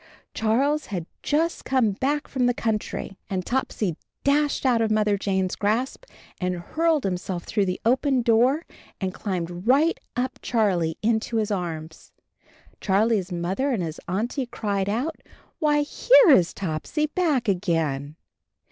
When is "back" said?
1.91-2.27, 17.05-17.47